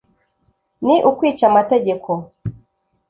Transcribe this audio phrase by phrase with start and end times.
[0.85, 2.09] ni ukwica amategeko